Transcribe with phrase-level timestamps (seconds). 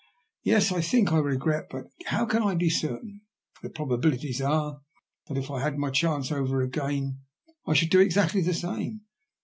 [0.41, 1.67] Yes, I think I regret.
[1.69, 3.21] But how can I be certain?
[3.61, 4.81] The probabilities are
[5.27, 7.19] that if I had my chance over again
[7.67, 9.01] I should do exactly the same.